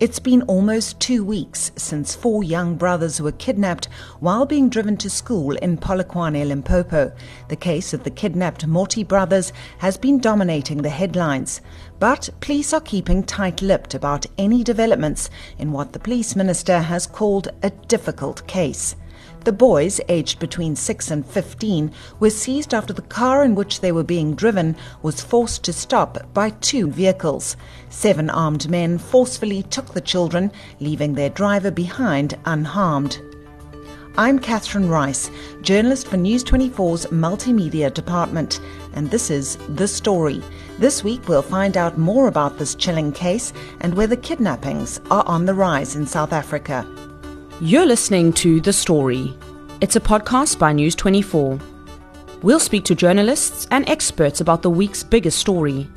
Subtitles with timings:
[0.00, 3.86] It's been almost two weeks since four young brothers were kidnapped
[4.20, 7.12] while being driven to school in Polokwane, Limpopo.
[7.48, 11.60] The case of the kidnapped Moti brothers has been dominating the headlines.
[11.98, 17.08] But police are keeping tight lipped about any developments in what the police minister has
[17.08, 18.94] called a difficult case.
[19.44, 23.92] The boys, aged between 6 and 15, were seized after the car in which they
[23.92, 27.56] were being driven was forced to stop by two vehicles.
[27.88, 33.20] Seven armed men forcefully took the children, leaving their driver behind unharmed.
[34.18, 35.30] I'm Catherine Rice,
[35.62, 38.60] journalist for News 24's Multimedia Department,
[38.94, 40.42] and this is The Story.
[40.80, 45.46] This week we'll find out more about this chilling case and whether kidnappings are on
[45.46, 46.84] the rise in South Africa.
[47.60, 49.36] You're listening to The Story.
[49.80, 51.58] It's a podcast by News 24.
[52.40, 55.90] We'll speak to journalists and experts about the week's biggest story.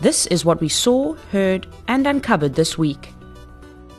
[0.00, 3.12] This is what we saw, heard, and uncovered this week.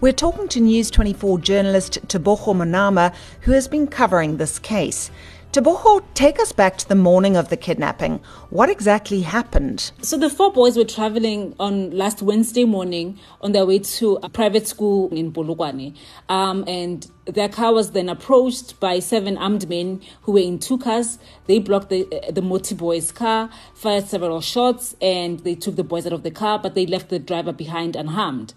[0.02, 5.12] We're talking to News 24 journalist Tebogo Monama, who has been covering this case.
[5.52, 8.20] Tebogo, take us back to the morning of the kidnapping.
[8.52, 9.92] What exactly happened?
[10.04, 14.30] So the four boys were traveling on last Wednesday morning on their way to a
[14.30, 15.96] private school in Polokwane.
[16.30, 20.78] Um, and their car was then approached by seven armed men who were in two
[20.78, 21.18] cars.
[21.48, 26.06] They blocked the, the Moti boys' car, fired several shots, and they took the boys
[26.06, 28.54] out of the car, but they left the driver behind unharmed.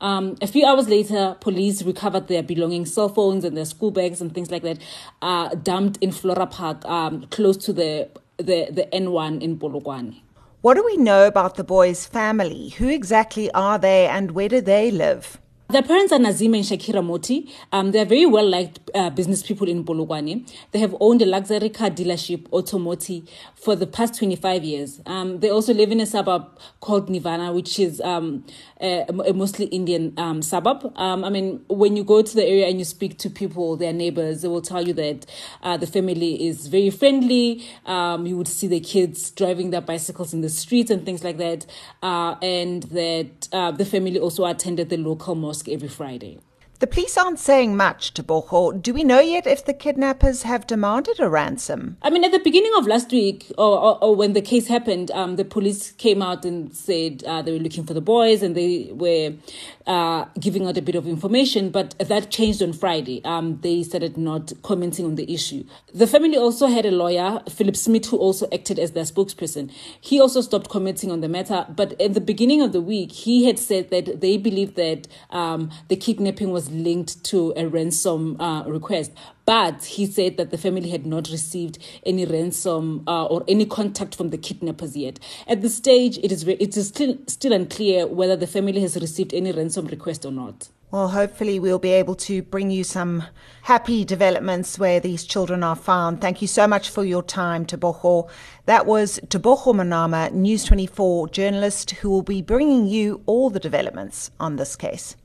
[0.00, 4.20] Um, a few hours later, police recovered their belongings, cell phones, and their school bags
[4.20, 4.78] and things like that,
[5.22, 10.20] uh, dumped in Flora Park, um, close to the, the, the N1 in Polokwane.
[10.60, 12.70] What do we know about the boys' family?
[12.70, 15.38] Who exactly are they and where do they live?
[15.68, 17.52] Their parents are Nazima and Shakira Moti.
[17.72, 20.48] Um, they're very well liked uh, business people in Polokwane.
[20.70, 25.00] They have owned a luxury car dealership, Automotive, for the past 25 years.
[25.06, 28.44] Um, they also live in a suburb called Nirvana, which is um,
[28.80, 30.92] a, a, mostly Indian um, suburb.
[30.94, 33.92] Um, I mean, when you go to the area and you speak to people, their
[33.92, 35.26] neighbors, they will tell you that
[35.64, 37.66] uh, the family is very friendly.
[37.86, 41.38] Um, you would see the kids driving their bicycles in the streets and things like
[41.38, 41.66] that.
[42.04, 46.45] Uh, and that uh, the family also attended the local mosque mosque every Friday.
[46.78, 48.82] The police aren't saying much to Tebogo.
[48.82, 51.96] Do we know yet if the kidnappers have demanded a ransom?
[52.02, 55.10] I mean, at the beginning of last week, or, or, or when the case happened,
[55.12, 58.54] um, the police came out and said uh, they were looking for the boys and
[58.54, 59.32] they were
[59.86, 61.70] uh, giving out a bit of information.
[61.70, 63.24] But that changed on Friday.
[63.24, 65.64] Um, they started not commenting on the issue.
[65.94, 69.72] The family also had a lawyer, Philip Smith, who also acted as their spokesperson.
[69.98, 71.64] He also stopped commenting on the matter.
[71.70, 75.70] But at the beginning of the week, he had said that they believe that um,
[75.88, 79.12] the kidnapping was linked to a ransom uh, request.
[79.44, 84.14] But he said that the family had not received any ransom uh, or any contact
[84.14, 85.20] from the kidnappers yet.
[85.46, 89.32] At this stage, it is it is still still unclear whether the family has received
[89.32, 90.68] any ransom request or not.
[90.92, 93.24] Well, hopefully, we'll be able to bring you some
[93.62, 96.20] happy developments where these children are found.
[96.20, 98.30] Thank you so much for your time, Tebogo.
[98.66, 104.30] That was Tebogo Monama, News 24 journalist, who will be bringing you all the developments
[104.38, 105.16] on this case.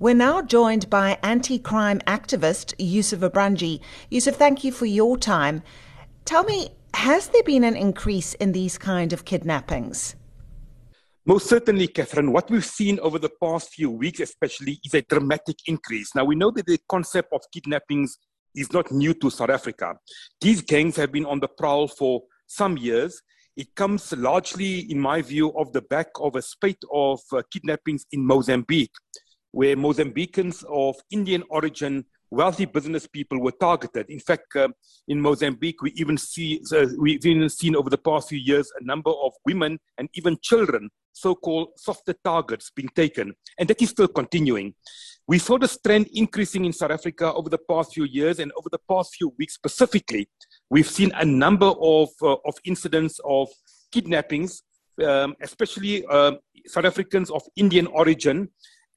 [0.00, 3.80] We're now joined by anti crime activist Yusuf Abramjee.
[4.08, 5.62] Yusuf, thank you for your time.
[6.24, 10.16] Tell me, has there been an increase in these kind of kidnappings?
[11.26, 12.32] Most certainly, Catherine.
[12.32, 16.14] What we've seen over the past few weeks, especially, is a dramatic increase.
[16.14, 18.16] Now, we know that the concept of kidnappings
[18.54, 19.96] is not new to South Africa.
[20.40, 23.20] These gangs have been on the prowl for some years.
[23.54, 28.06] It comes largely, in my view, off the back of a spate of uh, kidnappings
[28.12, 28.94] in Mozambique
[29.52, 34.08] where Mozambicans of Indian origin, wealthy business people were targeted.
[34.08, 34.68] In fact, uh,
[35.08, 38.84] in Mozambique, we even see uh, we've even seen over the past few years a
[38.84, 44.08] number of women and even children, so-called softer targets, being taken, and that is still
[44.08, 44.74] continuing.
[45.26, 48.68] We saw this trend increasing in South Africa over the past few years, and over
[48.70, 50.28] the past few weeks specifically,
[50.70, 53.48] we've seen a number of uh, of incidents of
[53.90, 54.62] kidnappings,
[55.04, 56.32] um, especially uh,
[56.66, 58.48] South Africans of Indian origin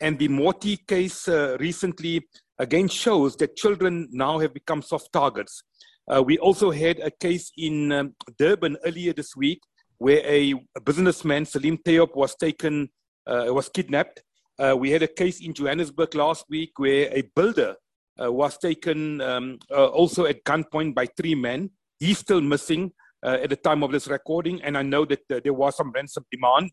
[0.03, 2.27] and the Moti case uh, recently
[2.59, 5.63] again shows that children now have become soft targets.
[6.11, 9.61] Uh, we also had a case in um, Durban earlier this week
[10.00, 12.89] where a, a businessman, Salim Theop, was taken,
[13.25, 14.21] uh, was kidnapped.
[14.59, 17.75] Uh, we had a case in Johannesburg last week where a builder
[18.21, 21.69] uh, was taken um, uh, also at gunpoint by three men.
[22.00, 22.91] He's still missing
[23.25, 26.71] at the time of this recording, and I know that there was some ransom demand.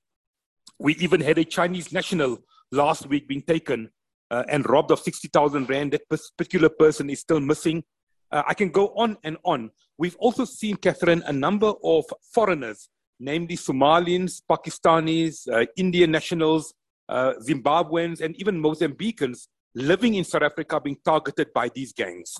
[0.81, 2.39] We even had a Chinese national
[2.73, 3.91] last week being taken
[4.31, 5.93] uh, and robbed of 60,000 Rand.
[5.93, 6.03] That
[6.37, 7.85] particular person is still missing.
[8.31, 9.71] Uh, I can go on and on.
[9.99, 12.89] We've also seen, Catherine, a number of foreigners,
[13.19, 16.73] namely Somalians, Pakistanis, uh, Indian nationals,
[17.09, 22.35] uh, Zimbabweans, and even Mozambicans living in South Africa being targeted by these gangs.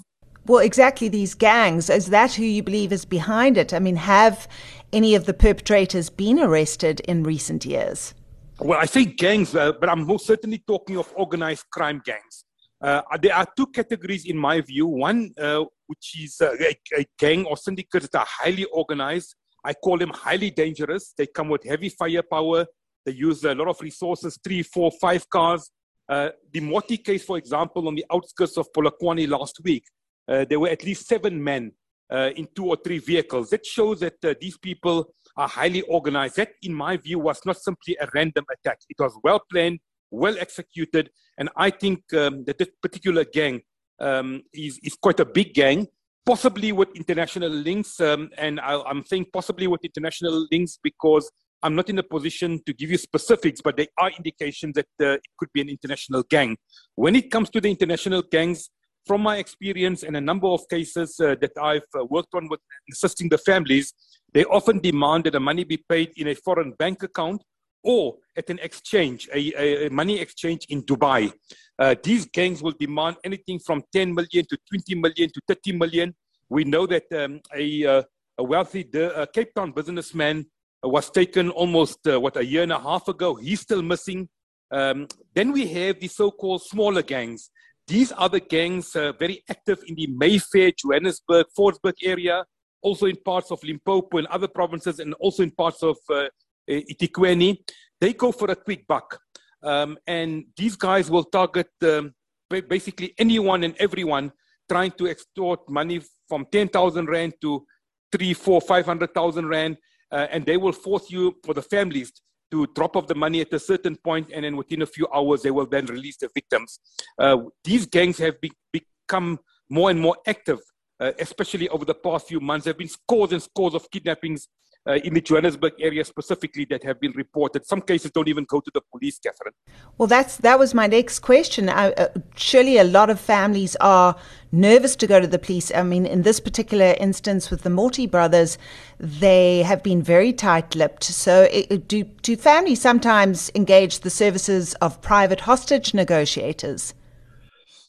[0.47, 1.91] Well, exactly these gangs.
[1.91, 3.75] Is that who you believe is behind it?
[3.75, 4.49] I mean, have
[4.93, 8.15] any of the perpetrators been arrested in recent years?
[8.63, 12.45] Well, I say gangs, uh, but I'm most certainly talking of organized crime gangs.
[12.79, 14.87] Uh, there are two categories in my view.
[14.87, 19.35] One, uh, which is uh, a, a, gang or syndicates that are highly organized.
[19.65, 21.15] I call them highly dangerous.
[21.17, 22.67] They come with heavy firepower.
[23.07, 25.71] They use a lot of resources, three, four, five cars.
[26.07, 29.85] Uh, the Moti case, for example, on the outskirts of Polokwane last week,
[30.29, 31.73] uh, there were at least seven men
[32.13, 33.49] in two or three vehicles.
[33.51, 36.37] That shows that these people are highly organized.
[36.37, 38.79] That, in my view, was not simply a random attack.
[38.89, 39.81] It was well planned,
[40.11, 43.63] well executed, and I think um, that this particular gang
[44.01, 45.87] um, is, is quite a big gang,
[46.27, 48.01] possibly with international links.
[48.01, 51.31] Um, and I, am saying possibly with international links because
[51.63, 55.13] I'm not in a position to give you specifics, but there are indications that uh,
[55.15, 56.57] it could be an international gang.
[56.95, 58.71] When it comes to the international gangs,
[59.11, 62.61] from my experience and a number of cases uh, that I've uh, worked on with
[62.93, 63.93] assisting the families,
[64.33, 67.43] they often demand that the money be paid in a foreign bank account
[67.83, 71.33] or at an exchange, a, a money exchange in Dubai.
[71.77, 76.15] Uh, these gangs will demand anything from 10 million to 20 million to 30 million.
[76.49, 78.03] We know that um, a, uh,
[78.39, 80.47] a, wealthy uh, Cape Town businessman
[80.85, 83.35] was taken almost, uh, what, a year and a half ago.
[83.35, 84.29] He's still missing.
[84.71, 87.51] Um, then we have the so-called smaller gangs
[87.91, 92.45] these are the gangs uh, very active in the Mayfair, Johannesburg, Fordsburg area,
[92.83, 96.29] also in parts of Limpopo and other provinces, and also in parts of uh.
[96.69, 99.19] They go for a quick buck.
[99.63, 102.15] Um, and these guys will target um,
[102.49, 104.31] basically anyone and everyone
[104.71, 107.67] trying to extort money from 10,000 Rand to
[108.13, 109.77] three, four, 500,000 Rand.
[110.13, 112.13] Uh, and they will force you, for the families,
[112.51, 115.43] to drop off the money at a certain point, and then within a few hours,
[115.43, 116.81] they will then release the victims.
[117.19, 119.39] Uh, these gangs have be- become
[119.69, 120.59] more and more active,
[121.01, 122.65] uh, especially over the past few months.
[122.65, 124.49] There have been scores and scores of kidnappings
[124.87, 127.67] uh, in the Johannesburg area specifically that have been reported.
[127.67, 129.53] Some cases don't even go to the police, Catherine.
[129.99, 131.69] Well, that's that was my next question.
[131.69, 134.17] Uh, uh, surely a lot of families are
[134.53, 135.71] nervous to go to the police.
[135.75, 138.59] I mean, in this particular instance with the Moti brothers,
[138.99, 141.05] they have been very tight-lipped.
[141.05, 146.95] So, it, do do families sometimes engage the services of private hostage negotiators?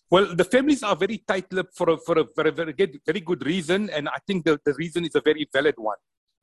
[0.10, 2.74] Well, the families are very tight-lipped for a, for a, a very,
[3.06, 5.96] very good reason, and I think the, the reason is a very valid one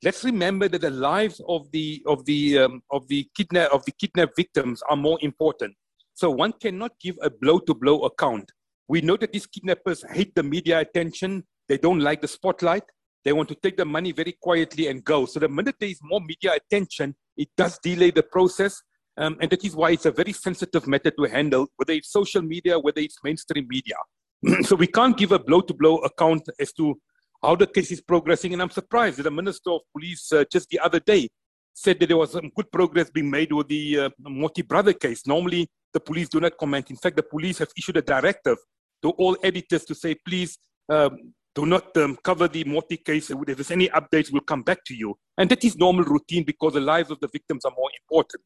[0.03, 3.93] let's remember that the lives of the of the um, of the kidnap of the
[3.93, 5.75] kidnap victims are more important.
[6.15, 8.51] So one cannot give a blow to blow account.
[8.89, 11.45] We know that these kidnappers hate the media attention.
[11.69, 12.85] They don't like the spotlight.
[13.25, 15.27] They want to take the money very quietly and go.
[15.27, 18.83] So the minute there is more media attention, it does delay the process.
[19.19, 22.41] Um, and that is why it's a very sensitive matter to handle, whether it's social
[22.41, 23.97] media, whether it's mainstream media.
[24.63, 26.99] so we can't give a blow to blow account as to
[27.43, 28.53] how the case is progressing.
[28.53, 31.29] And I'm surprised that the Minister of Police uh, just the other day
[31.75, 35.27] said that there was some good progress being made with the uh, Moti brother case.
[35.27, 36.91] Normally, the police do not comment.
[36.91, 38.59] In fact, the police have issued a directive
[39.03, 40.59] to all editors to say, please
[40.89, 43.31] um, do not um, cover the Moti case.
[43.31, 45.17] If there's any updates, we'll come back to you.
[45.37, 48.43] And that is normal routine because the lives of the victims are more important.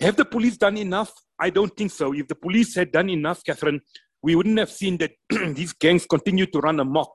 [0.00, 1.12] Have the police done enough?
[1.38, 2.14] I don't think so.
[2.14, 3.80] If the police had done enough, Catherine,
[4.22, 5.12] we wouldn't have seen that
[5.54, 7.10] these gangs continue to run amok.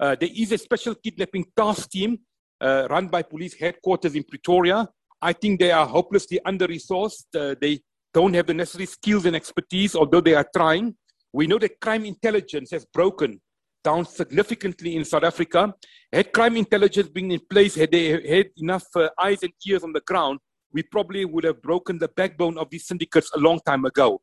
[0.00, 2.18] Uh, there is a special kidnapping task team
[2.60, 4.88] uh, run by police headquarters in Pretoria.
[5.20, 7.26] I think they are hopelessly under resourced.
[7.34, 7.80] Uh, they
[8.14, 10.96] don't have the necessary skills and expertise, although they are trying.
[11.32, 13.40] We know that crime intelligence has broken
[13.84, 15.74] down significantly in South Africa.
[16.10, 19.92] Had crime intelligence been in place, had they had enough uh, eyes and ears on
[19.92, 20.40] the ground,
[20.72, 24.20] we probably would have broken the backbone of these syndicates a long time ago.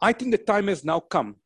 [0.00, 1.36] I think the time has now come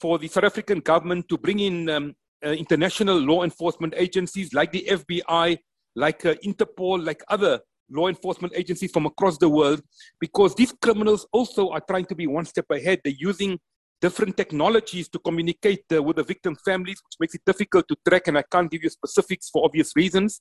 [0.00, 4.72] for the South African government to bring in um, uh, international law enforcement agencies like
[4.72, 5.58] the FBI,
[5.96, 9.82] like uh, Interpol, like other law enforcement agencies from across the world,
[10.20, 13.00] because these criminals also are trying to be one step ahead.
[13.04, 13.58] They're using
[14.00, 18.28] different technologies to communicate uh, with the victim families, which makes it difficult to track,
[18.28, 20.40] and I can't give you specifics for obvious reasons.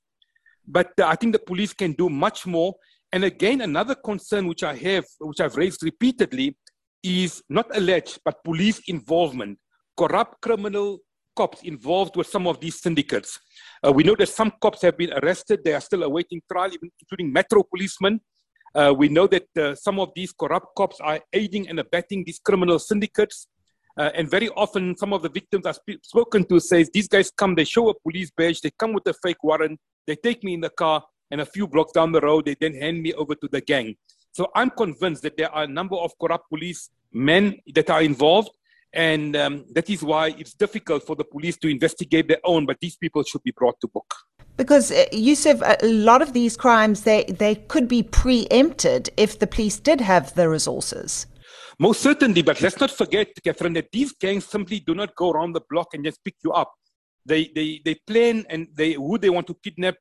[0.68, 2.76] But uh, I think the police can do much more.
[3.12, 6.56] And again, another concern which I have, which I've raised repeatedly,
[7.04, 9.58] is not alleged, but police involvement.
[9.98, 11.00] Corrupt criminal
[11.40, 13.32] cops involved with some of these syndicates.
[13.86, 15.58] Uh, we know that some cops have been arrested.
[15.64, 18.16] They are still awaiting trial, including metro policemen.
[18.80, 22.40] Uh, we know that uh, some of these corrupt cops are aiding and abetting these
[22.48, 23.38] criminal syndicates.
[24.00, 27.32] Uh, and very often, some of the victims are sp- spoken to says these guys
[27.42, 30.54] come, they show a police badge, they come with a fake warrant, they take me
[30.58, 30.98] in the car,
[31.32, 33.96] and a few blocks down the road, they then hand me over to the gang.
[34.38, 36.82] So I'm convinced that there are a number of corrupt police
[37.12, 37.44] men
[37.76, 38.52] that are involved.
[38.94, 42.78] And um, that is why it's difficult for the police to investigate their own, but
[42.82, 44.14] these people should be brought to book.
[44.58, 49.48] Because, uh, Yusuf, a lot of these crimes, they, they could be preempted if the
[49.48, 51.28] police did have the resources.
[51.80, 55.54] Most certainly, but let's not forget, Catherine, that these gangs simply do not go around
[55.54, 56.74] the block and just pick you up.
[57.26, 59.96] They, they, they plan and they, who they want to kidnap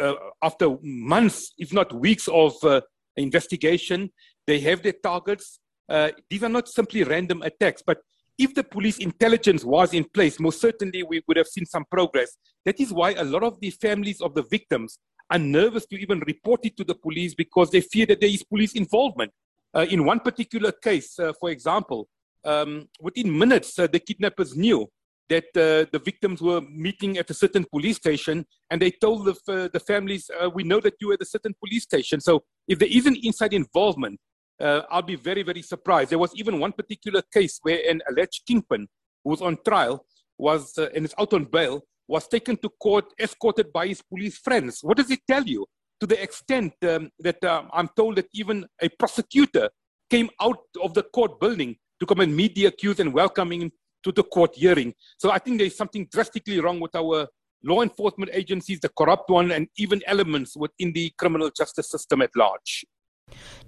[0.00, 2.82] uh, after months, if not weeks of uh,
[3.16, 4.10] investigation.
[4.46, 5.58] They have their targets.
[5.88, 7.98] Uh, these are not simply random attacks, but
[8.38, 12.36] if the police intelligence was in place, most certainly we would have seen some progress.
[12.64, 14.98] That is why a lot of the families of the victims
[15.30, 18.42] are nervous to even report it to the police because they fear that there is
[18.42, 19.32] police involvement.
[19.74, 22.08] Uh, in one particular case, uh, for example,
[22.44, 24.86] um, within minutes, uh, the kidnappers knew
[25.28, 29.70] that uh, the victims were meeting at a certain police station and they told the,
[29.72, 32.20] the families, uh, we know that you are at a certain police station.
[32.20, 34.20] So if there is an inside involvement,
[34.60, 36.10] uh, I'll be very, very surprised.
[36.10, 38.86] There was even one particular case where an alleged kingpin
[39.22, 40.06] who was on trial
[40.38, 44.38] was uh, and is out on bail was taken to court escorted by his police
[44.38, 44.80] friends.
[44.82, 45.66] What does it tell you?
[46.00, 49.70] To the extent um, that um, I'm told that even a prosecutor
[50.10, 53.72] came out of the court building to come and meet the accused and welcoming him
[54.02, 54.92] to the court hearing.
[55.18, 57.28] So I think there's something drastically wrong with our
[57.62, 62.30] law enforcement agencies, the corrupt one, and even elements within the criminal justice system at
[62.36, 62.84] large.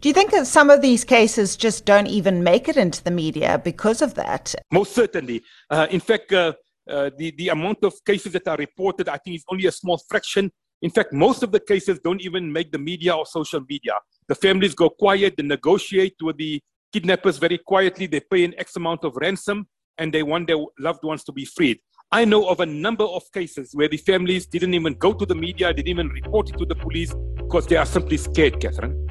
[0.06, 3.10] Do you think that some of these cases just don't even make it into the
[3.10, 4.54] media because of that?
[4.70, 5.42] Most certainly.
[5.68, 6.52] Uh, in fact, uh,
[6.88, 10.00] uh, the, the amount of cases that are reported, I think, is only a small
[10.08, 10.52] fraction.
[10.80, 13.94] In fact, most of the cases don't even make the media or social media.
[14.28, 16.60] The families go quiet, they negotiate with the
[16.92, 19.66] kidnappers very quietly, they pay an X amount of ransom,
[19.98, 21.80] and they want their loved ones to be freed.
[22.12, 25.34] I know of a number of cases where the families didn't even go to the
[25.34, 29.05] media, didn't even report it to the police because they are simply scared, Catherine.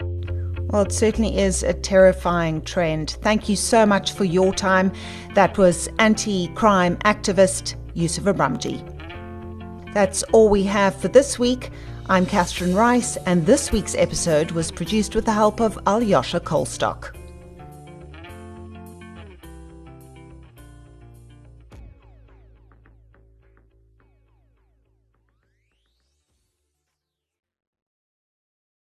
[0.68, 3.18] Well, it certainly is a terrifying trend.
[3.22, 4.92] Thank you so much for your time.
[5.36, 8.84] That was anti crime activist Yusuf Abramjee.
[9.94, 11.70] That's all we have for this week.
[12.10, 17.16] I'm Catherine Rice, and this week's episode was produced with the help of Alyosha Kolstock.